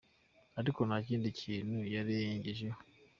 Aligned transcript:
’Ariko 0.59 0.79
nta 0.87 0.97
kindi 1.07 1.29
kintu 1.41 1.77
yarengejeho. 1.93 2.79